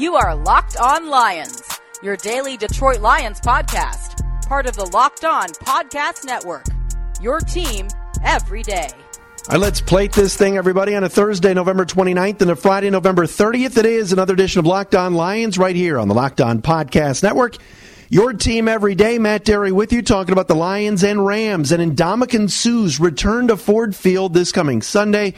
[0.00, 1.62] You are Locked On Lions,
[2.02, 6.64] your daily Detroit Lions podcast, part of the Locked On Podcast Network.
[7.20, 7.86] Your team
[8.24, 8.88] every day.
[8.94, 8.96] All
[9.50, 13.26] right, let's plate this thing, everybody, on a Thursday, November 29th, and a Friday, November
[13.26, 13.76] 30th.
[13.76, 17.22] It is another edition of Locked On Lions right here on the Locked On Podcast
[17.22, 17.58] Network.
[18.08, 21.94] Your team every day, Matt Dery with you, talking about the Lions and Rams and
[21.94, 25.34] Ndamukong Suh's return to Ford Field this coming Sunday.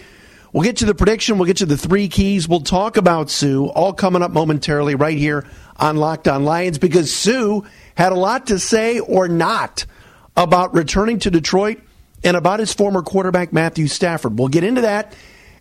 [0.52, 1.38] We'll get to the prediction.
[1.38, 2.46] We'll get to the three keys.
[2.46, 7.14] We'll talk about Suh, all coming up momentarily right here on Locked On Lions because
[7.14, 7.62] Suh
[7.94, 9.86] had a lot to say or not
[10.36, 11.80] about returning to Detroit
[12.22, 14.38] and about his former quarterback, Matthew Stafford.
[14.38, 15.14] We'll get into that,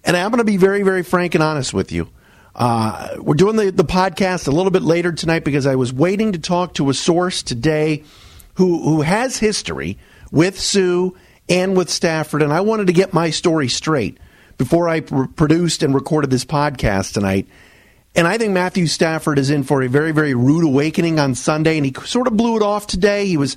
[0.04, 2.10] and I'm going to be very, very frank and honest with you.
[2.54, 6.34] Uh, we're doing the, the podcast a little bit later tonight because I was waiting
[6.34, 8.04] to talk to a source today
[8.56, 9.98] who, who has history
[10.32, 11.12] with Suh
[11.48, 14.18] and with Stafford, and I wanted to get my story straight
[14.58, 17.48] before I pr- produced and recorded this podcast tonight.
[18.16, 21.78] And I think Matthew Stafford is in for a very, very rude awakening on Sunday,
[21.78, 23.26] and he sort of blew it off today.
[23.26, 23.56] He was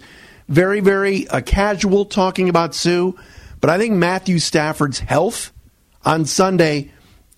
[0.49, 3.13] very, very uh, casual talking about Suh,
[3.61, 5.53] but I think Matthew Stafford's health
[6.05, 6.91] on Sunday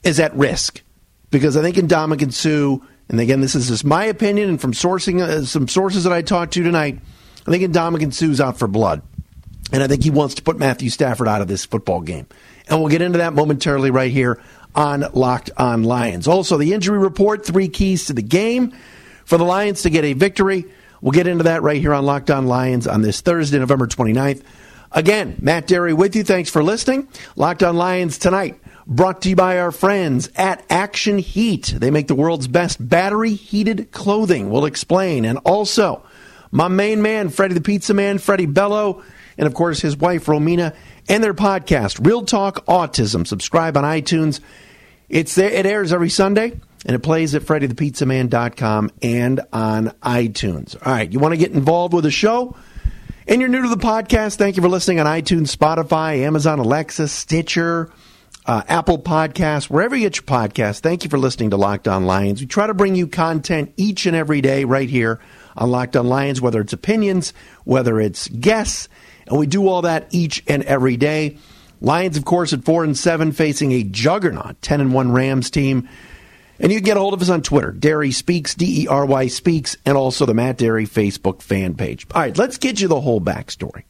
[0.02, 0.82] is at risk
[1.30, 5.20] because I think Ndamukong Suh, and again, this is just my opinion and from sourcing
[5.20, 6.98] uh, some sources that I talked to tonight,
[7.46, 9.02] I think Ndamukong Suh's out for blood.
[9.72, 12.26] And I think he wants to put Matthew Stafford out of this football game.
[12.68, 14.42] And we'll get into that momentarily right here
[14.74, 16.26] on Locked on Lions.
[16.28, 18.74] Also, the injury report, three keys to the game
[19.24, 20.64] for the Lions to get a victory.
[21.00, 24.42] We'll get into that right here on Locked on Lions on this Thursday, November 29th.
[24.92, 26.24] Again, Matt Dery with you.
[26.24, 27.08] Thanks for listening.
[27.36, 28.58] Locked on Lions tonight
[28.88, 31.74] Brought to you by our friends at Action Heat.
[31.76, 34.48] They make the world's best battery heated clothing.
[34.48, 35.24] We'll explain.
[35.24, 36.04] And also,
[36.52, 39.02] my main man, Freddie the Pizza Man, Freddie Bello,
[39.36, 40.72] and of course his wife, Romina,
[41.08, 43.26] and their podcast, Real Talk Autism.
[43.26, 44.40] Subscribe on iTunes.
[45.08, 50.74] It's there, it airs every Sunday, and it plays at FreddieThePizzaMan.com and on iTunes.
[50.84, 52.56] All right, you want to get involved with the show?
[53.28, 57.08] And you're new to the podcast, thank you for listening on iTunes, Spotify, Amazon, Alexa,
[57.08, 57.90] Stitcher,
[58.46, 60.80] uh, Apple Podcasts, wherever you get your podcast.
[60.80, 62.40] Thank you for listening to Locked On Lions.
[62.40, 65.20] We try to bring you content each and every day right here
[65.56, 67.32] on Locked On Lions, whether it's opinions,
[67.64, 68.88] whether it's guests,
[69.26, 71.38] and we do all that each and every day.
[71.80, 75.88] Lions, of course, at four and seven, facing a juggernaut ten and one Rams team.
[76.58, 79.04] And you can get a hold of us on Twitter, Dery Speaks, D E R
[79.04, 82.06] Y Speaks, and also the Matt Dery Facebook fan page.
[82.14, 83.82] All right, let's get you the whole backstory.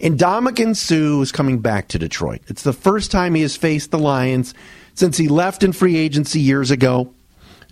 [0.00, 2.42] Ndamukong Suh is coming back to Detroit.
[2.46, 4.54] It's the first time he has faced the Lions
[4.94, 7.12] since he left in free agency years ago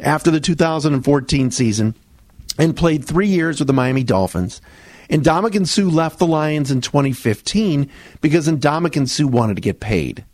[0.00, 1.94] after the 2014 season
[2.58, 4.60] and played three years with the Miami Dolphins.
[5.10, 7.90] Ndamukong Suh left the Lions in 2015
[8.20, 10.24] because Ndamukong Suh wanted to get paid.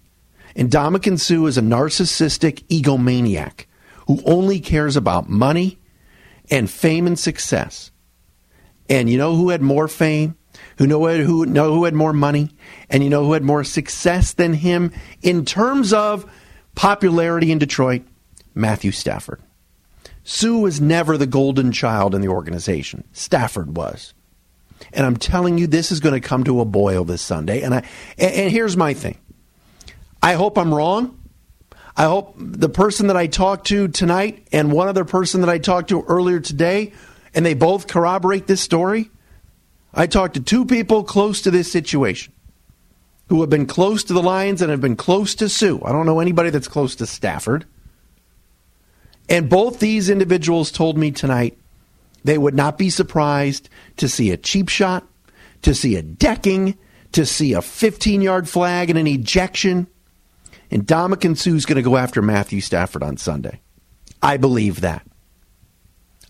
[0.56, 3.66] Ndamukong Suh is a narcissistic egomaniac
[4.06, 5.78] who only cares about money
[6.50, 7.90] and fame and success.
[8.88, 10.36] And you know who had more fame?
[10.78, 12.50] who know who know who had more money,
[12.90, 16.30] and you know who had more success than him in terms of
[16.74, 18.02] popularity in Detroit?
[18.54, 19.40] Matthew Stafford.
[20.24, 23.04] Suh was never the golden child in the organization.
[23.12, 24.14] Stafford was.
[24.92, 27.62] And I'm telling you, this is going to come to a boil this Sunday.
[27.62, 27.78] And I
[28.18, 29.18] and, and here's my thing.
[30.22, 31.18] I hope I'm wrong.
[31.96, 35.58] I hope the person that I talked to tonight and one other person that I
[35.58, 36.92] talked to earlier today,
[37.34, 39.10] and they both corroborate this story.
[39.92, 42.32] I talked to two people close to this situation
[43.28, 45.78] who have been close to the Lions and have been close to Suh.
[45.84, 47.66] I don't know anybody that's close to Stafford.
[49.28, 51.58] And both these individuals told me tonight
[52.24, 55.06] they would not be surprised to see a cheap shot,
[55.62, 56.76] to see a decking,
[57.12, 59.86] to see a 15 yard flag and an ejection.
[60.70, 63.60] And Ndamukong Suh's going to go after Matthew Stafford on Sunday.
[64.22, 65.06] I believe that.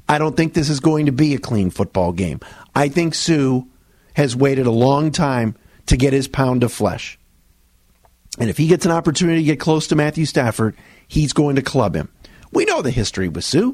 [0.09, 2.41] I don't think this is going to be a clean football game.
[2.75, 3.63] I think Suh
[4.15, 7.19] has waited a long time to get his pound of flesh.
[8.39, 10.77] And if he gets an opportunity to get close to Matthew Stafford,
[11.07, 12.11] he's going to club him.
[12.51, 13.73] We know the history with Suh.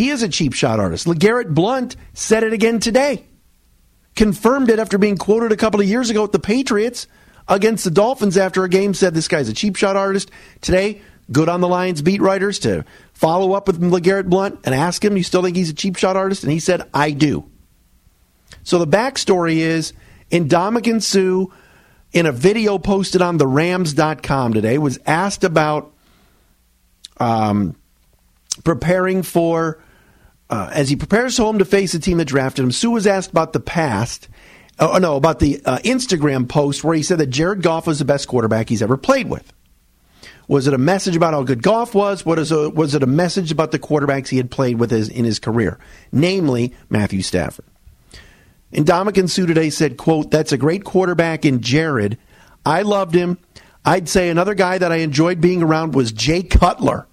[0.00, 1.06] He is a cheap shot artist.
[1.06, 3.26] LeGarrette Blount said it again today.
[4.16, 7.06] Confirmed it after being quoted a couple of years ago at the Patriots
[7.46, 10.30] against the Dolphins after a game, said this guy's a cheap shot artist.
[10.62, 15.04] Today, good on the Lions beat writers to follow up with LeGarrette Blount and ask
[15.04, 16.44] him, you still think he's a cheap shot artist?
[16.44, 17.44] And he said, I do.
[18.62, 19.92] So the backstory is
[20.30, 21.54] Ndamukong Suh,
[22.14, 25.92] in a video posted on the Rams.com today, was asked about
[27.18, 27.76] um,
[28.64, 29.78] preparing for,
[30.50, 32.72] uh, as he prepares home to face the team that drafted him.
[32.72, 34.28] Suh was asked about the past.
[34.78, 38.04] Oh, no, about the uh, Instagram post where he said that Jared Goff was the
[38.04, 39.52] best quarterback he's ever played with.
[40.48, 42.26] Was it a message about how good Goff was?
[42.26, 45.08] What is a, was it a message about the quarterbacks he had played with his,
[45.08, 45.78] in his career,
[46.10, 47.66] namely Matthew Stafford?
[48.72, 52.18] And Ndamukong Suh today said, quote, that's a great quarterback in Jared.
[52.64, 53.38] I loved him.
[53.84, 57.06] I'd say another guy that I enjoyed being around was Jay Cutler.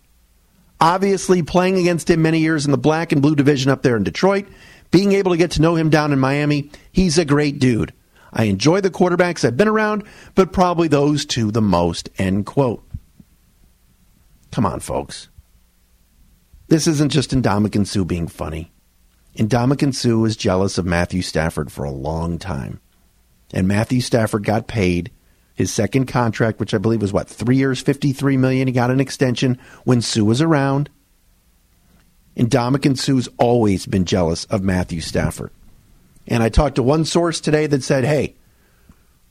[0.79, 4.03] Obviously, playing against him many years in the black and blue division up there in
[4.03, 4.47] Detroit,
[4.91, 7.93] being able to get to know him down in Miami, he's a great dude.
[8.31, 10.03] I enjoy the quarterbacks I've been around,
[10.35, 12.09] but probably those two the most.
[12.17, 12.83] End quote.
[14.51, 15.29] Come on, folks.
[16.67, 18.71] This isn't just Ndamukong Suh being funny.
[19.35, 22.79] Ndamukong Suh was jealous of Matthew Stafford for a long time.
[23.53, 25.11] And Matthew Stafford got paid
[25.57, 28.67] his second contract, which I believe was what, three years, fifty-three million.
[28.67, 30.89] He got an extension when Suh was around.
[32.35, 35.49] And Ndamukong Suh's always been jealous of Matthew Stafford.
[36.27, 38.35] And I talked to one source today that said, hey,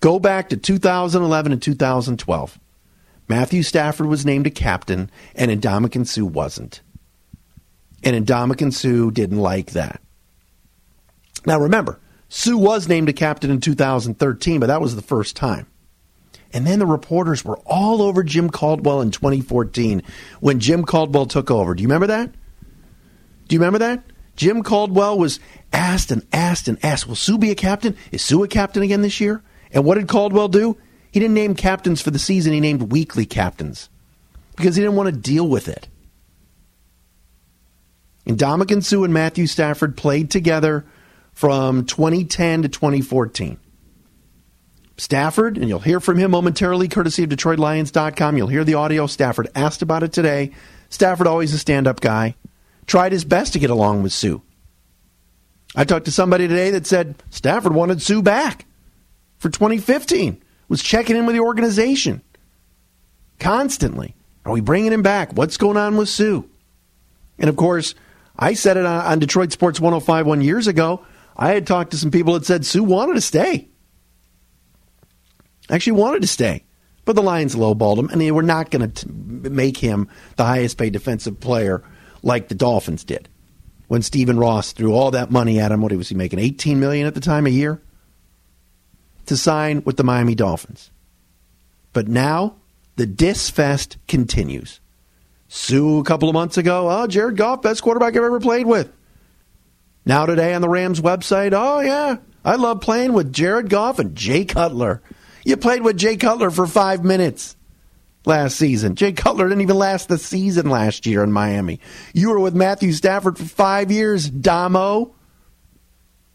[0.01, 2.59] go back to 2011 and 2012.
[3.29, 6.81] Matthew Stafford was named a captain, and Ndamukong Suh wasn't.
[8.03, 10.01] And Ndamukong Suh didn't like that.
[11.47, 15.69] Now remember, Suh was named a captain in 2013, but that was the first time.
[16.53, 20.03] And then the reporters were all over Jim Caldwell in 2014
[20.41, 21.75] when Jim Caldwell took over.
[21.75, 22.31] Do you remember that?
[23.49, 24.03] Do you remember that?
[24.37, 25.41] Jim Caldwell was
[25.73, 27.97] asked and asked and asked, Will Suh be a captain?
[28.13, 29.43] Is Suh a captain again this year?
[29.73, 30.77] And what did Caldwell do?
[31.11, 33.89] He didn't name captains for the season, he named weekly captains
[34.57, 35.89] because he didn't want to deal with it.
[38.27, 40.85] And Ndamukong Suh and Matthew Stafford played together
[41.33, 43.59] from 2010 to 2014.
[44.99, 48.37] Stafford, and you'll hear from him momentarily, courtesy of DetroitLions.com.
[48.37, 49.07] You'll hear the audio.
[49.07, 50.53] Stafford asked about it today.
[50.89, 52.35] Stafford, always a stand up guy,
[52.87, 54.39] tried his best to get along with Suh.
[55.75, 58.65] I talked to somebody today that said Stafford wanted Suh back
[59.39, 62.23] for 2015, was checking in with the organization
[63.39, 64.15] constantly.
[64.47, 65.33] Are we bringing him back?
[65.33, 66.43] What's going on with Suh?
[67.39, 67.95] And of course,
[68.39, 71.05] I said it on, on Detroit Sports 1051 years ago.
[71.37, 73.69] I had talked to some people that said Suh wanted to stay
[75.71, 76.65] actually wanted to stay.
[77.05, 80.77] But the Lions lowballed him, and they were not going to make him the highest
[80.77, 81.85] paid defensive player
[82.23, 83.29] like the Dolphins did.
[83.87, 86.41] When Stephen Ross threw all that money at him, what was he making?
[86.41, 87.81] 18 million at the time a year
[89.27, 90.91] to sign with the Miami Dolphins.
[91.93, 92.57] But now
[92.97, 94.81] the Dis Fest continues.
[95.49, 98.93] Suh a couple of months ago, oh, Jared Goff, best quarterback I've ever played with.
[100.05, 104.17] Now today on the Rams website, oh yeah, I love playing with Jared Goff and
[104.17, 105.03] Jay Cutler.
[105.47, 107.55] You played with Jay Cutler for five minutes
[108.25, 108.97] last season.
[108.97, 111.79] Jay Cutler didn't even last the season last year in Miami.
[112.13, 115.15] You were with Matthew Stafford for five years, Damo.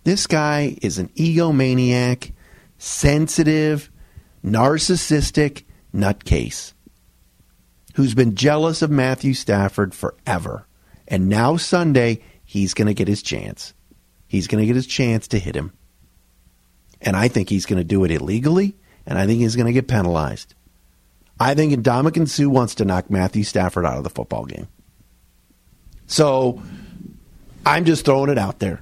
[0.06, 2.32] This guy is an egomaniac,
[2.78, 3.92] sensitive,
[4.46, 6.72] narcissistic nutcase
[7.96, 10.66] who's been jealous of Matthew Stafford forever.
[11.06, 13.74] And now Sunday, he's going to get his chance.
[14.30, 15.74] He's going to get his chance to hit him.
[17.02, 19.74] And I think he's going to do it illegally and I think he's going to
[19.74, 20.54] get penalized.
[21.40, 24.68] I think Ndamukong Suh wants to knock Matthew Stafford out of the football game.
[26.06, 26.62] So
[27.66, 28.82] I'm just throwing it out there.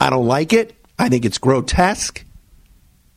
[0.00, 0.74] I don't like it.
[0.98, 2.24] I think it's grotesque.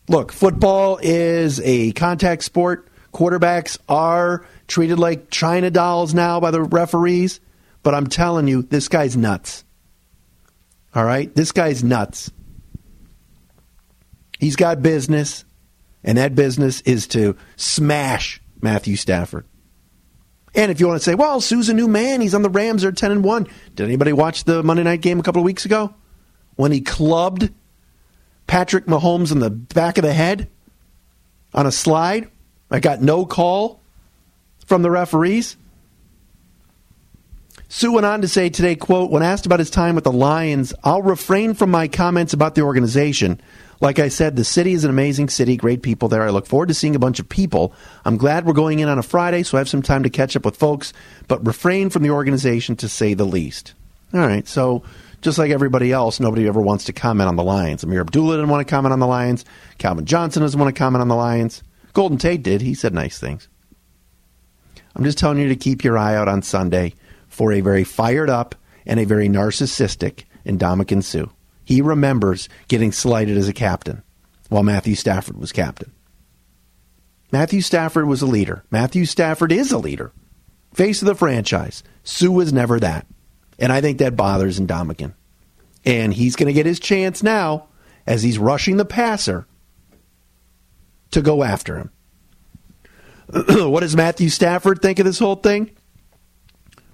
[0.07, 2.87] Look, football is a contact sport.
[3.13, 7.39] Quarterbacks are treated like China dolls now by the referees.
[7.83, 9.63] But I'm telling you, this guy's nuts.
[10.95, 11.33] All right?
[11.35, 12.31] This guy's nuts.
[14.39, 15.45] He's got business
[16.05, 19.45] and that business is to smash Matthew Stafford.
[20.53, 22.83] And if you want to say, well, Suh's a new man, he's on the Rams,
[22.83, 23.47] they're 10 and 1.
[23.73, 25.93] Did anybody watch the Monday night game a couple of weeks ago?
[26.55, 27.51] When he clubbed
[28.47, 30.47] Patrick Mahomes in the back of the head
[31.53, 32.29] on a slide?
[32.71, 33.81] I got no call
[34.65, 35.57] from the referees.
[37.67, 40.73] Suh went on to say today, quote, when asked about his time with the Lions,
[40.83, 43.41] I'll refrain from my comments about the organization.
[43.81, 46.23] Like I said, the city is an amazing city, great people there.
[46.23, 47.73] I look forward to seeing a bunch of people.
[48.05, 50.35] I'm glad we're going in on a Friday, so I have some time to catch
[50.35, 50.93] up with folks,
[51.27, 53.73] but refrain from the organization to say the least.
[54.13, 54.83] All right, so
[55.21, 57.83] just like everybody else, nobody ever wants to comment on the Lions.
[57.83, 59.43] Ameer Abdullah didn't want to comment on the Lions.
[59.77, 61.63] Calvin Johnson doesn't want to comment on the Lions.
[61.93, 62.61] Golden Tate did.
[62.61, 63.47] He said nice things.
[64.95, 66.93] I'm just telling you to keep your eye out on Sunday
[67.27, 68.55] for a very fired up
[68.85, 71.27] and a very narcissistic Ndamukong Suh.
[71.65, 74.03] He remembers getting slighted as a captain
[74.49, 75.91] while Matthew Stafford was captain.
[77.31, 78.63] Matthew Stafford was a leader.
[78.71, 80.13] Matthew Stafford is a leader.
[80.73, 81.83] Face of the franchise.
[82.03, 83.07] Suh was never that.
[83.57, 85.13] And I think that bothers Ndamukong.
[85.83, 87.67] And he's going to get his chance now
[88.05, 89.47] as he's rushing the passer
[91.11, 91.91] to go after him.
[93.71, 95.71] what does Matthew Stafford think of this whole thing?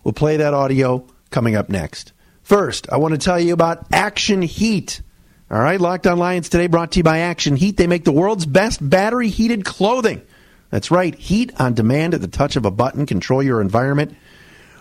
[0.04, 2.14] We'll play that audio coming up next.
[2.44, 5.02] First, I want to tell you about Action Heat.
[5.50, 7.78] All right, Locked On Lions today brought to you by Action Heat.
[7.78, 10.22] They make the world's best battery heated clothing.
[10.70, 13.06] That's right, heat on demand at the touch of a button.
[13.06, 14.16] Control your environment.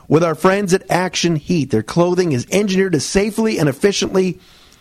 [0.08, 4.40] With our friends at Action Heat, their clothing is engineered to safely and efficiently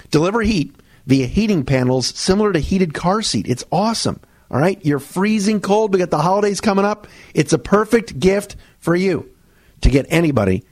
[0.10, 3.48] deliver heat via heating panels similar to heated car seat.
[3.48, 4.22] It's awesome.
[4.50, 5.94] All right, you're freezing cold.
[5.94, 7.08] We got the holidays coming up.
[7.34, 9.30] It's a perfect gift for you
[9.82, 10.66] to get anybody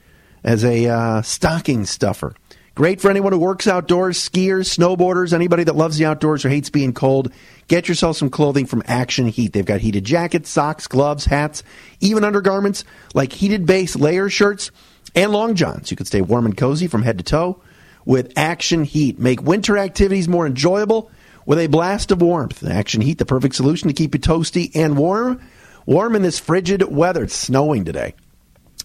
[0.48, 2.34] as a uh, stocking stuffer.
[2.74, 6.70] Great for anyone who works outdoors, skiers, snowboarders, anybody that loves the outdoors or hates
[6.70, 7.34] being cold.
[7.68, 9.52] Get yourself some clothing from Action Heat.
[9.52, 11.64] They've got heated jackets, socks, gloves, hats,
[12.00, 14.72] even undergarments like heated base layer shirts
[15.16, 15.92] and long johns.
[15.92, 17.62] You can stay warm and cozy from head to toe
[18.06, 19.20] with Action Heat.
[19.20, 21.12] Make winter activities more enjoyable
[21.46, 22.64] with a blast of warmth.
[22.66, 25.42] Action Heat, the perfect solution to keep you toasty and warm.
[25.86, 27.24] Warm in this frigid weather.
[27.24, 28.14] It's snowing today.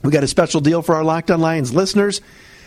[0.02, 2.20] We got a special deal for our Locked On Lions listeners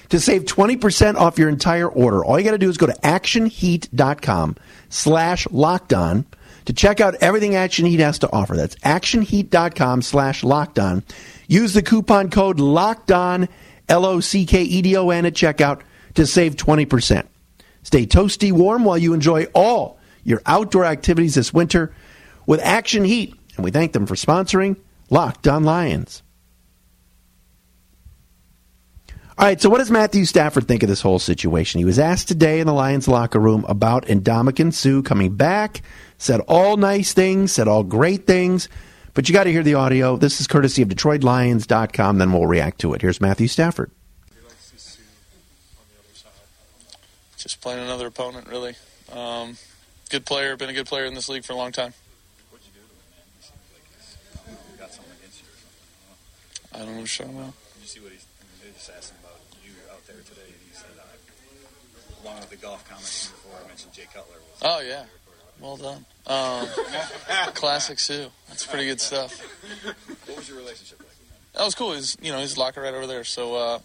[0.09, 2.23] to save 20% off your entire order.
[2.23, 4.55] All you got to do is go to actionheat.com
[4.89, 6.25] slash locked on
[6.65, 8.55] to check out everything Action Heat has to offer.
[8.55, 11.03] That's actionheat.com slash locked on.
[11.47, 13.49] Use the coupon code locked on,
[13.87, 15.81] L O C K E D O N at checkout
[16.15, 17.27] to save 20%.
[17.83, 21.93] Stay toasty warm while you enjoy all your outdoor activities this winter
[22.47, 23.35] with Action Heat.
[23.55, 24.77] And we thank them for sponsoring
[25.09, 26.23] Locked on Lions.
[29.37, 31.79] All right, so what does Matthew Stafford think of this whole situation?
[31.79, 35.81] He was asked today in the Lions locker room about Ndamukong Suh coming back,
[36.17, 38.69] said all nice things, said all great things,
[39.13, 40.15] but you got to hear the audio.
[40.15, 43.01] This is courtesy of DetroitLions.com, then we'll react to it.
[43.01, 43.91] Here's Matthew Stafford.
[47.37, 48.75] Just playing another opponent, really.
[49.11, 49.57] Um,
[50.09, 51.93] good player, been a good player in this league for a long time.
[52.49, 52.87] What'd you do?
[56.73, 57.53] I don't know what you're talking about.
[57.75, 58.25] Did you see what he's,
[58.63, 62.44] they just asked him about you out there today, and he said, uh, along with
[62.55, 64.35] the Goff comments before, I mentioned Jay Cutler.
[64.35, 65.05] Was Oh, yeah.
[65.59, 66.05] Well done.
[66.27, 66.67] Um,
[67.53, 68.27] classic Suh.
[68.47, 69.39] That's pretty good stuff.
[70.27, 71.09] What was your relationship like?
[71.53, 71.93] That was cool.
[71.93, 73.23] He's, you know, he's locker right over there.
[73.23, 73.79] So uh,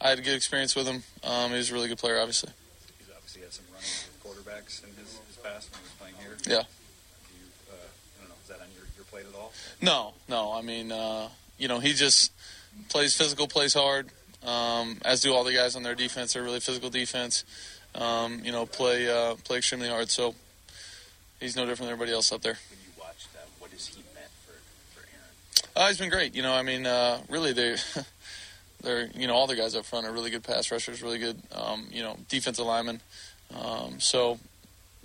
[0.00, 1.02] I had a good experience with him.
[1.22, 2.50] Um, he was a really good player, obviously.
[2.98, 3.86] He's obviously had some running
[4.24, 6.36] quarterbacks in his, his past when he was playing here.
[6.46, 6.62] Yeah.
[6.62, 9.52] Do you, uh, I don't know, is that on your, your plate at all?
[9.82, 10.52] No, no.
[10.52, 12.32] I mean, uh, you know, he just
[12.88, 14.08] plays physical, plays hard,
[14.46, 16.32] um, as do all the guys on their defense.
[16.32, 17.44] They're really physical defense.
[17.96, 20.10] Um, you know, play uh, play extremely hard.
[20.10, 20.34] So
[21.40, 22.58] he's no different than everybody else up there.
[22.70, 24.52] When you watch that, what has he meant for,
[25.00, 25.84] for Aaron?
[25.84, 26.34] Uh, he's been great.
[26.34, 27.76] You know, I mean, uh, really, they,
[28.82, 31.40] they're you know all the guys up front are really good pass rushers, really good,
[31.52, 33.00] um, you know, defensive linemen.
[33.54, 34.38] Um, so,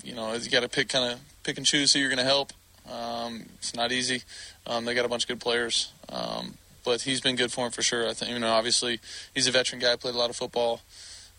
[0.03, 2.24] you know, you got to pick kind of pick and choose who you're going to
[2.24, 2.51] help.
[2.91, 4.24] Um, it's not easy.
[4.65, 7.71] Um, they got a bunch of good players, um, but he's been good for him
[7.71, 8.07] for sure.
[8.07, 9.00] I think you know, obviously,
[9.33, 10.81] he's a veteran guy, played a lot of football.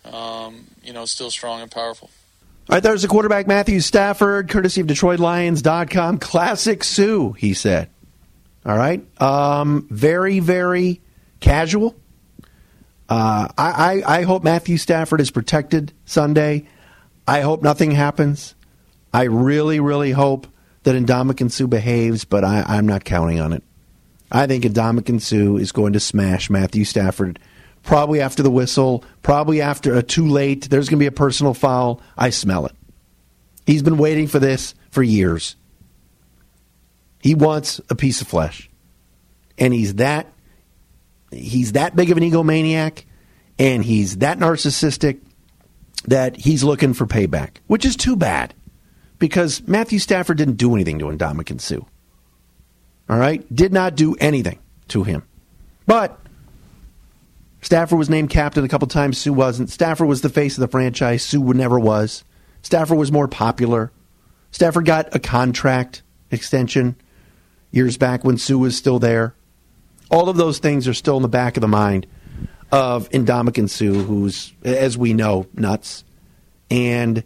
[0.05, 2.11] Um, you know, still strong and powerful.
[2.69, 6.19] All right, there's the quarterback, Matthew Stafford, courtesy of DetroitLions.com.
[6.19, 7.91] Classic Suh, he said.
[8.65, 9.05] All right.
[9.21, 11.01] Um, very, very
[11.41, 11.97] casual.
[13.09, 16.69] Uh, I, I, I hope Matthew Stafford is protected Sunday.
[17.27, 18.55] I hope nothing happens.
[19.13, 20.47] I really, really hope
[20.85, 23.63] that Ndamukong Suh behaves, but I, I'm not counting on it.
[24.31, 27.39] I think Ndamukong Suh is going to smash Matthew Stafford
[27.83, 30.69] probably after the whistle, probably after a too late.
[30.71, 32.01] There's going to be a personal foul.
[32.17, 32.73] I smell it.
[33.67, 35.57] He's been waiting for this for years.
[37.21, 38.69] He wants a piece of flesh.
[39.59, 40.27] And he's that
[41.33, 43.05] he's that big of an egomaniac
[43.59, 45.21] and he's that narcissistic
[46.07, 48.55] that he's looking for payback, which is too bad
[49.19, 51.81] because Matthew Stafford didn't do anything to Ndamukong Suh.
[53.09, 53.45] All right?
[53.55, 54.59] Did not do anything
[54.89, 55.23] to him.
[55.87, 56.19] But
[57.63, 59.19] Stafford was named captain a couple times.
[59.19, 59.71] Suh wasn't.
[59.71, 61.25] Stafford was the face of the franchise.
[61.25, 62.25] Suh never was.
[62.63, 63.91] Stafford was more popular.
[64.51, 66.97] Stafford got a contract extension
[67.71, 69.35] years back when Suh was still there.
[70.11, 72.07] All of those things are still in the back of the mind
[72.71, 76.05] of Ndamukong Suh, who's, as we know, nuts.
[76.71, 77.23] And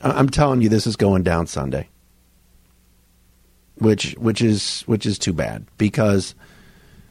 [0.00, 1.88] I'm telling you, this is going down Sunday,
[3.76, 6.34] which which is which is too bad because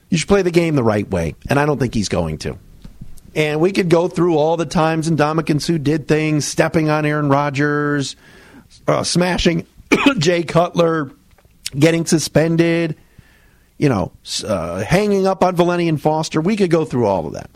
[0.10, 2.58] you should play the game the right way, and I don't think he's going to.
[3.36, 7.28] And we could go through all the times Ndamukong Suh did things, stepping on Aaron
[7.28, 8.16] Rodgers,
[8.88, 9.68] uh, smashing
[10.18, 11.12] Jay Cutler,
[11.78, 12.96] getting suspended,
[13.78, 14.14] you know,
[14.46, 16.40] uh, hanging up on Valenian Foster.
[16.40, 17.50] We could go through all of that.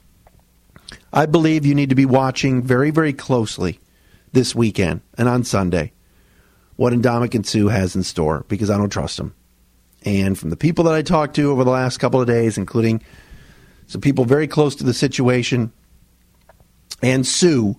[1.13, 3.79] I believe you need to be watching very, very closely
[4.33, 5.93] this weekend and on Sunday
[6.75, 9.33] what Ndamukong Suh has in store because I don't trust him.
[10.05, 13.03] And from the people that I talked to over the last couple of days, including
[13.87, 15.73] some people very close to the situation,
[17.01, 17.73] and Suh,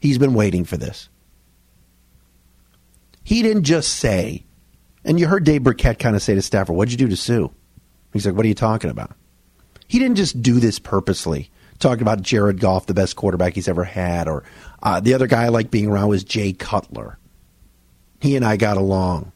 [0.00, 1.08] he's been waiting for this.
[3.24, 4.44] He didn't just say,
[5.04, 7.48] and you heard Dave Birkett kind of say to Stafford, What'd you do to Suh?
[8.12, 9.12] He's like, What are you talking about?
[9.88, 11.50] He didn't just do this purposely.
[11.78, 14.44] Talking about Jared Goff, the best quarterback he's ever had, or
[14.82, 17.18] uh, the other guy I like being around was Jay Cutler.
[18.20, 19.32] He and I got along.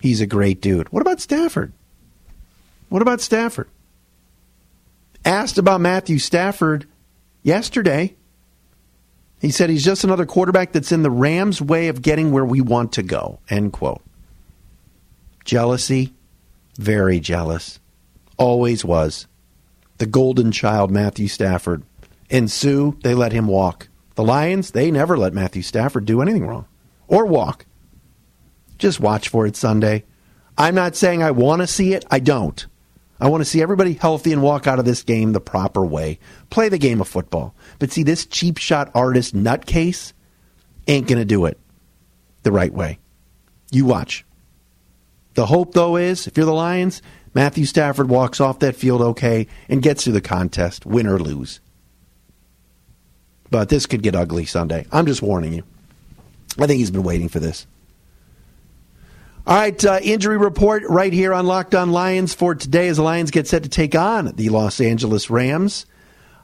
[0.00, 0.90] He's a great dude.
[0.92, 1.72] What about Stafford?
[2.88, 3.68] What about Stafford?
[5.24, 6.86] Asked about Matthew Stafford
[7.42, 8.16] yesterday.
[9.40, 12.60] He said he's just another quarterback that's in the Rams' way of getting where we
[12.60, 13.38] want to go.
[13.48, 14.02] End quote.
[15.44, 16.14] Jealousy,
[16.76, 17.78] very jealous.
[18.36, 19.26] Always was.
[19.98, 21.82] The golden child, Matthew Stafford.
[22.30, 23.88] And Suh, they let him walk.
[24.14, 26.66] The Lions, they never let Matthew Stafford do anything wrong
[27.08, 27.66] or walk.
[28.80, 30.04] Just watch for it Sunday.
[30.56, 32.04] I'm not saying I want to see it.
[32.10, 32.66] I don't.
[33.20, 36.18] I want to see everybody healthy and walk out of this game the proper way.
[36.48, 37.54] Play the game of football.
[37.78, 40.14] But see, this cheap shot artist nutcase
[40.88, 41.58] ain't going to do it
[42.42, 42.98] the right way.
[43.70, 44.24] You watch.
[45.34, 47.02] The hope, though, is if you're the Lions,
[47.34, 51.60] Matthew Stafford walks off that field okay and gets through the contest, win or lose.
[53.50, 54.86] But this could get ugly Sunday.
[54.90, 55.64] I'm just warning you.
[56.58, 57.66] I think he's been waiting for this.
[59.50, 63.02] All right, uh, injury report right here on Locked On Lions for today as the
[63.02, 65.86] Lions get set to take on the Los Angeles Rams.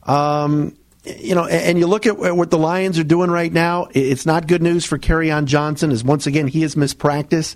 [0.03, 3.87] Um, you know, and you look at what the Lions are doing right now.
[3.93, 7.55] It's not good news for Kerryon Johnson, as once again he has missed practice.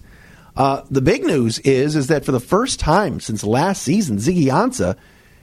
[0.57, 4.45] Uh, the big news is is that for the first time since last season, Ziggy
[4.45, 4.97] Ansah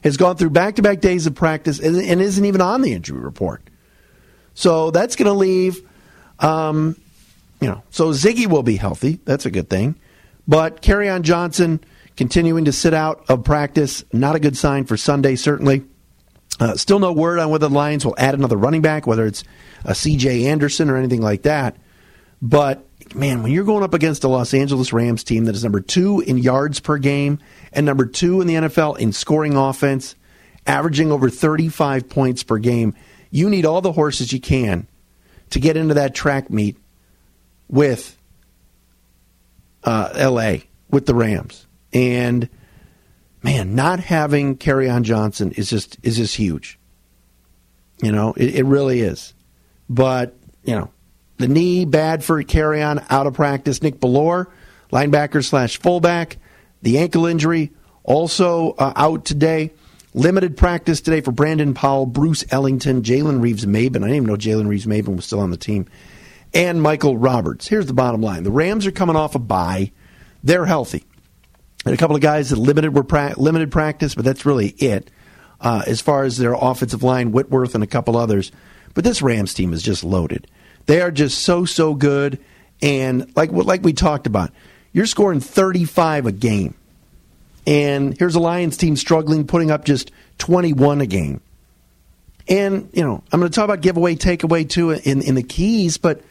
[0.05, 2.93] has gone through back to back days of practice and, and, isn't even on the
[2.93, 3.61] injury report.
[4.53, 5.85] So that's going to leave
[6.39, 6.95] um,
[7.59, 9.19] you know, so Ziggy will be healthy.
[9.25, 9.95] That's a good thing.
[10.47, 11.79] But Kerryon Johnson
[12.15, 15.83] continuing to sit out of practice, not a good sign for Sunday, certainly.
[16.59, 19.43] Uh, still no word on whether the Lions will add another running back, whether it's
[19.85, 20.45] a C.J.
[20.47, 21.77] Anderson or anything like that.
[22.41, 25.81] But man, when you're going up against a Los Angeles Rams team that is number
[25.81, 27.39] two in yards per game
[27.71, 30.15] and number two in the NFL in scoring offense,
[30.65, 32.95] averaging over 35 points per game,
[33.29, 34.87] you need all the horses you can
[35.51, 36.77] to get into that track meet
[37.69, 38.17] with
[39.83, 40.63] uh, L.A.
[40.89, 42.49] with the Rams, and
[43.43, 46.77] man, not having Kerryon Johnson is just is just huge.
[48.01, 49.33] You know, it, it really is.
[49.89, 50.91] But you know,
[51.37, 53.81] the knee bad for Kerryon out of practice.
[53.81, 54.47] Nick Bellore,
[54.91, 56.37] linebacker slash fullback,
[56.81, 57.71] the ankle injury
[58.03, 59.71] also uh, out today.
[60.13, 63.97] Limited practice today for Brandon Powell, Bruce Ellington, Jalen Reeves-Maybin.
[63.97, 65.85] I didn't even know Jalen Reeves-Maybin was still on the team.
[66.57, 67.67] And Michael Roberts.
[67.67, 69.91] Here's the bottom line: the Rams are coming off a bye;
[70.43, 71.03] they're healthy.
[71.85, 75.09] And a couple of guys that limited were pra- limited practice, but that's really it
[75.61, 78.51] uh, as far as their offensive line, Whitworth and a couple others.
[78.93, 80.47] But this Rams team is just loaded.
[80.87, 82.39] They are just so so good,
[82.81, 84.51] and like like we talked about,
[84.93, 86.73] you're scoring 35 a game.
[87.67, 91.41] And here's a Lions team struggling, putting up just 21 a game.
[92.47, 95.97] And, you know, I'm going to talk about giveaway, takeaway too in, in the keys,
[95.97, 96.21] but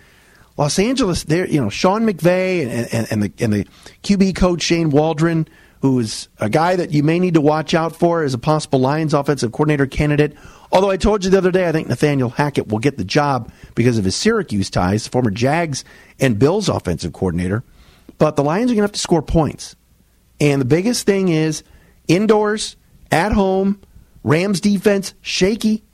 [0.57, 3.67] Los Angeles, there, you know, Sean McVay and, and, and, the, and the
[4.03, 5.47] QB coach Shane Waldron,
[5.83, 8.81] who is a guy that you may need to watch out for as a possible
[8.81, 10.35] Lions offensive coordinator candidate.
[10.73, 13.53] Although I told you the other day, I think Nathaniel Hackett will get the job
[13.75, 15.85] because of his Syracuse ties, former Jags
[16.19, 17.63] and Bills offensive coordinator.
[18.19, 19.77] But the Lions are going to have to score points.
[20.41, 21.63] And the biggest thing is
[22.09, 22.77] indoors,
[23.11, 23.81] at home,
[24.25, 25.85] Rams defense shaky.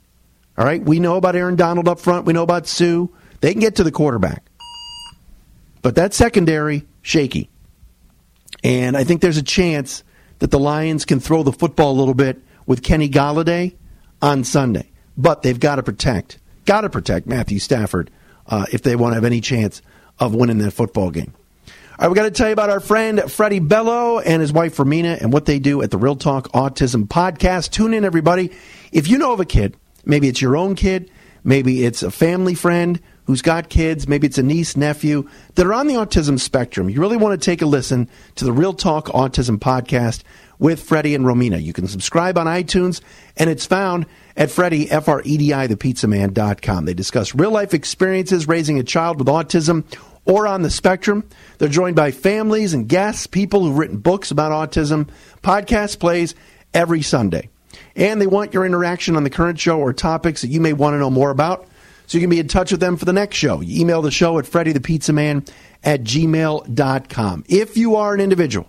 [0.57, 2.25] All right, we know about Aaron Donald up front.
[2.25, 3.07] We know about Suh.
[3.41, 4.43] They can get to the quarterback.
[5.83, 7.51] But that secondary, shaky.
[8.63, 10.03] And I think there's a chance
[10.39, 13.75] that the Lions can throw the football a little bit with Kenny Golladay
[14.21, 14.89] on Sunday.
[15.17, 18.09] But they've got to protect, got to protect Matthew Stafford
[18.47, 19.81] uh, if they want to have any chance
[20.19, 21.33] of winning that football game.
[21.67, 24.77] All right, we got to tell you about our friend Freddie Bello and his wife
[24.77, 27.71] Romina and what they do at the Real Talk Autism Podcast.
[27.71, 28.51] Tune in, everybody.
[28.91, 31.11] If you know of a kid, maybe it's your own kid,
[31.43, 35.73] maybe it's a family friend who's got kids, maybe it's a niece, nephew that are
[35.73, 36.89] on the autism spectrum.
[36.89, 40.23] You really want to take a listen to the Real Talk Autism Podcast
[40.59, 41.61] with Freddie and Romina.
[41.61, 43.01] You can subscribe on iTunes,
[43.37, 44.05] and it's found
[44.37, 46.85] at Freddie, F-R-E-D-I, thepizzaman.com.
[46.85, 49.83] They discuss real life experiences raising a child with autism
[50.25, 51.27] or on the spectrum.
[51.57, 55.09] They're joined by families and guests, people who've written books about autism.
[55.41, 56.33] Podcast plays
[56.73, 57.49] every Sunday.
[57.95, 60.93] And they want your interaction on the current show or topics that you may want
[60.93, 61.67] to know more about.
[62.05, 63.61] So you can be in touch with them for the next show.
[63.61, 65.49] You email the show at freddythepizzaman
[65.83, 67.43] at gmail.com.
[67.47, 68.67] If you are an individual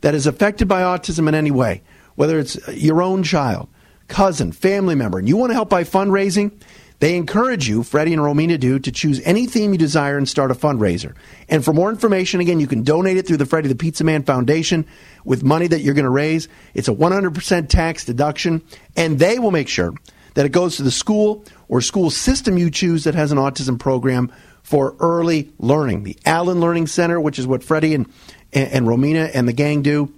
[0.00, 1.82] that is affected by autism in any way,
[2.14, 3.68] whether it's your own child,
[4.08, 6.52] cousin, family member, and you want to help by fundraising,
[7.00, 10.50] they encourage you, Freddie and Romina do, to choose any theme you desire and start
[10.50, 11.14] a fundraiser.
[11.48, 14.22] And for more information, again, you can donate it through the Freddie the Pizza Man
[14.22, 14.86] Foundation
[15.24, 16.46] with money that you're going to raise.
[16.74, 18.62] It's a 100% tax deduction,
[18.96, 19.94] and they will make sure
[20.34, 23.78] that it goes to the school or school system you choose that has an autism
[23.78, 26.04] program for early learning.
[26.04, 28.06] The Allen Learning Center, which is what Freddie and,
[28.52, 30.12] and, Romina and the gang do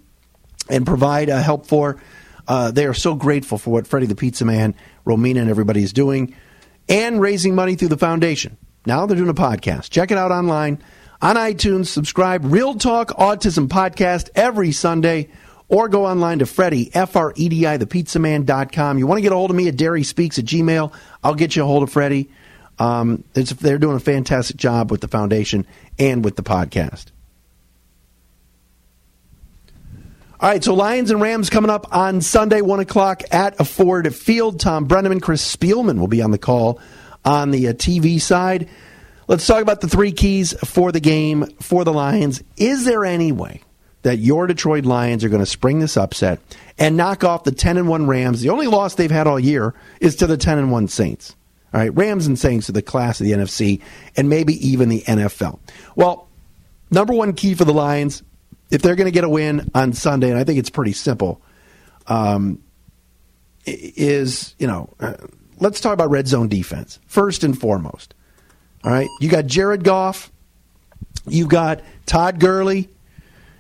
[0.69, 2.01] and provide uh, help for.
[2.47, 4.75] Uh, they are so grateful for what Freddie the Pizza Man,
[5.07, 6.35] Romina, and everybody is doing
[6.89, 8.57] and raising money through the foundation.
[8.85, 9.91] Now they're doing a podcast.
[9.91, 10.83] Check it out online
[11.21, 11.87] on iTunes.
[11.87, 12.45] Subscribe.
[12.45, 15.29] Real Talk Autism Podcast every Sunday.
[15.73, 18.99] Or go online to Freddie, F R E D I, thepizzaman.com.
[18.99, 20.93] You want to get a hold of me at Dery Speaks at Gmail,
[21.25, 22.29] I'll get you a hold of Freddie.
[22.79, 25.67] Um, they're doing a fantastic job with the foundation
[25.99, 27.07] and with the podcast.
[30.41, 34.61] All right, so Lions and Rams coming up on Sunday, 1 o'clock at Ford Field.
[34.61, 36.81] Thom Brennaman, Chris Spielman will be on the call
[37.25, 38.69] on the uh, TV side.
[39.27, 42.43] Let's talk about the three keys for the game for the Lions.
[42.59, 43.63] Is there any way
[44.03, 46.41] that your Detroit Lions are going to spring this upset
[46.79, 48.41] and knock off the 10 and 1 Rams?
[48.41, 51.37] The only loss they've had all year is to the 10 and 1 Saints.
[51.73, 53.81] All right, Rams and Saints are the class of the NFC
[54.17, 55.59] and maybe even the NFL.
[55.97, 56.29] Well,
[56.91, 58.23] number one key for the Lions
[58.73, 61.43] if they're going to get a win on Sunday, and I think it's pretty simple,
[62.07, 62.63] um,
[63.67, 65.15] is you know, uh,
[65.61, 68.15] let's talk about red zone defense first and foremost.
[68.83, 70.33] All right, you got Jared Goff,
[71.29, 72.89] you've got Todd Gurley,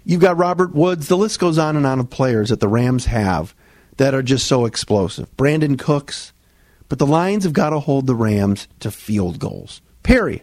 [0.04, 1.08] you've got Robert Woods.
[1.08, 3.54] The list goes on and on of players that the Rams have
[3.96, 5.34] that are just so explosive.
[5.36, 6.32] Brandin Cooks,
[6.88, 9.80] but the Lions have got to hold the Rams to field goals.
[10.02, 10.42] Period.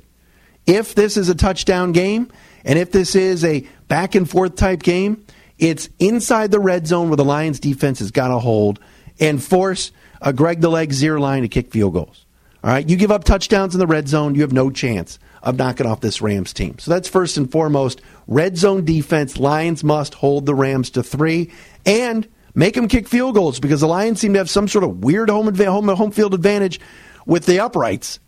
[0.65, 2.31] If this is a touchdown game,
[2.63, 5.25] and if this is a back and forth type game,
[5.57, 8.79] it's inside the red zone where the Lions defense has got to hold
[9.19, 9.91] and force
[10.21, 12.25] a Greg the Leg Zuerlein to kick field goals.
[12.63, 15.58] All right, you give up touchdowns in the red zone, you have no chance of
[15.58, 16.80] knocking off this Rams team.
[16.80, 18.02] So that's first and foremost.
[18.28, 21.52] Red zone defense, Lions must hold the Rams to three
[21.86, 25.04] and make them kick field goals because the Lions seem to have some sort of
[25.04, 26.80] weird home, home, home field advantage
[27.25, 28.19] with the uprights.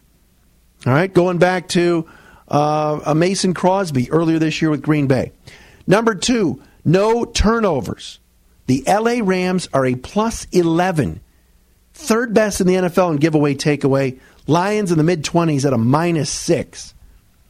[0.85, 2.07] All right, going back to
[2.47, 5.31] uh, a Mason Crosby earlier this year with Green Bay.
[5.85, 8.19] Number two, no turnovers.
[8.67, 11.21] The LA Rams are a plus 11,
[11.93, 14.19] third best in the NFL in giveaway takeaway.
[14.47, 16.93] Lions in the mid 20s at a minus six.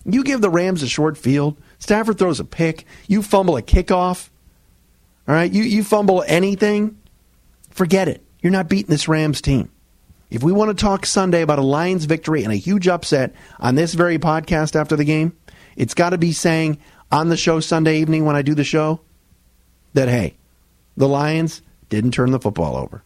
[0.06, 4.30] You give the Rams a short field, Stafford throws a pick, you fumble a kickoff,
[5.28, 6.98] all right, you, you fumble anything,
[7.70, 8.24] forget it.
[8.42, 9.72] You're not beating this Rams team.
[10.32, 13.76] If we want to talk Sunday about a Lions victory and a huge upset on
[13.76, 15.38] this very podcast after the game,
[15.76, 16.80] it's got to be saying
[17.12, 19.02] on the show Sunday evening when I do the show
[19.94, 20.38] that, hey,
[20.98, 23.04] the Lions didn't turn the football over.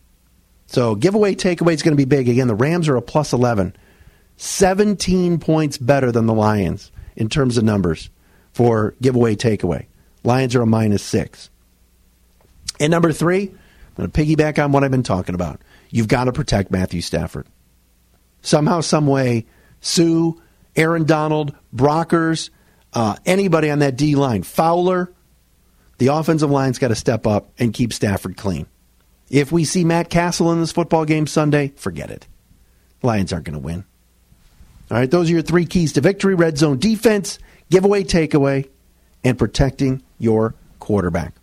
[0.68, 2.30] So giveaway takeaway is going to be big.
[2.30, 3.76] Again, the Rams are a plus 11,
[4.38, 8.10] 17 points better than the Lions in terms of numbers
[8.54, 9.86] for giveaway takeaway.
[10.24, 11.50] Lions are a minus six.
[12.80, 15.62] And number three, I'm going to piggyback on what I've been talking about.
[15.90, 17.48] You've got to protect Matthew Stafford.
[18.42, 19.46] Somehow, some way,
[19.80, 20.34] Suh,
[20.76, 22.50] Aaron Donald, Brockers,
[22.94, 25.14] uh, anybody on that D line, Fowler,
[25.98, 28.68] the offensive line's got to step up and keep Stafford clean.
[29.30, 32.28] If we see Matt Cassel in this football game Sunday, forget it.
[33.02, 33.86] Lions aren't going to win.
[34.92, 38.70] All right, those are your three keys to victory red zone defense, giveaway takeaway,
[39.24, 41.34] and protecting your quarterback.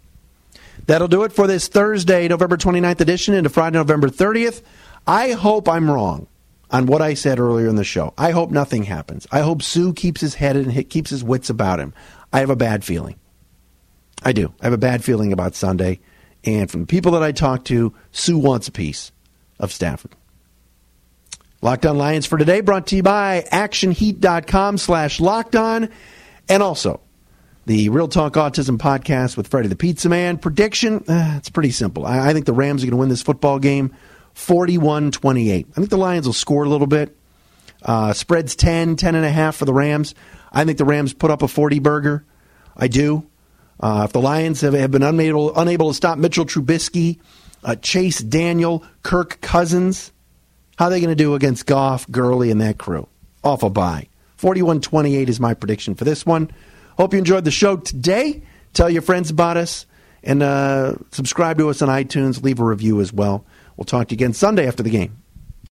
[0.86, 4.62] That'll do it for this Thursday, November 29th edition into Friday, November 30th.
[5.06, 6.26] I hope I'm wrong
[6.70, 8.14] on what I said earlier in the show.
[8.16, 9.26] I hope nothing happens.
[9.30, 11.92] I hope Suh keeps his head and keeps his wits about him.
[12.32, 13.16] I have a bad feeling.
[14.22, 14.54] I do.
[14.60, 16.00] I have a bad feeling about Sunday.
[16.44, 19.12] And from the people that I talk to, Suh wants a piece
[19.58, 20.12] of Stafford.
[21.64, 25.90] Locked on Lions for today brought to you by actionheat.com slash locked on
[26.48, 27.00] and also
[27.66, 30.38] the Real Talk Autism podcast with Freddie the Pizza Man.
[30.38, 32.04] Prediction, uh, it's pretty simple.
[32.04, 33.94] I, I think the Rams are going to win this football game
[34.34, 35.66] 41 28.
[35.70, 37.16] I think the Lions will score a little bit.
[37.80, 40.16] Uh, spreads 10, 10 and a half for the Rams.
[40.50, 42.24] I think the Rams put up a 40 burger.
[42.76, 43.24] I do.
[43.78, 47.20] Uh, if the Lions have, have been unable, unable to stop Mitchell Trubisky,
[47.62, 50.10] uh, Chase Daniel, Kirk Cousins,
[50.78, 53.08] how are they going to do against Goff, Gurley, and that crew?
[53.44, 54.08] Off a bye.
[54.36, 56.50] 41 28 is my prediction for this one.
[56.98, 58.42] Hope you enjoyed the show today.
[58.72, 59.86] Tell your friends about us
[60.22, 62.42] and uh, subscribe to us on iTunes.
[62.42, 63.44] Leave a review as well.
[63.76, 65.21] We'll talk to you again Sunday after the game.